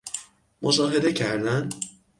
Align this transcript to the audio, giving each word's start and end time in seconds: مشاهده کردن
مشاهده 0.61 1.13
کردن 1.13 1.69